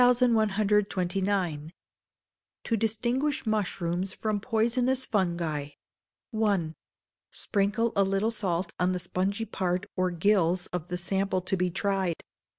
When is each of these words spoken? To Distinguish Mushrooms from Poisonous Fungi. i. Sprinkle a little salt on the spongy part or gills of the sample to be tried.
To 0.01 1.67
Distinguish 2.75 3.45
Mushrooms 3.45 4.13
from 4.13 4.39
Poisonous 4.39 5.05
Fungi. 5.05 5.67
i. 6.33 6.73
Sprinkle 7.29 7.93
a 7.95 8.03
little 8.03 8.31
salt 8.31 8.73
on 8.79 8.93
the 8.93 8.99
spongy 8.99 9.45
part 9.45 9.85
or 9.95 10.09
gills 10.09 10.65
of 10.73 10.87
the 10.87 10.97
sample 10.97 11.41
to 11.41 11.55
be 11.55 11.69
tried. 11.69 12.23